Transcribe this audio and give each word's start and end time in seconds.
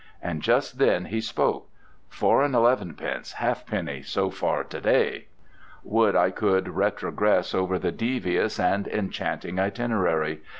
And 0.19 0.41
just 0.41 0.79
then 0.79 1.05
he 1.05 1.21
spoke—"Four 1.21 2.41
and 2.41 2.55
eleven 2.55 2.95
pence 2.95 3.33
half 3.33 3.67
penny 3.67 4.01
so 4.01 4.31
far 4.31 4.63
to 4.63 4.81
day!" 4.81 5.27
Would 5.83 6.15
I 6.15 6.31
could 6.31 6.69
retrogress 6.69 7.53
over 7.53 7.77
the 7.77 7.91
devious 7.91 8.59
and 8.59 8.87
enchanting 8.87 9.59
itinerary. 9.59 10.41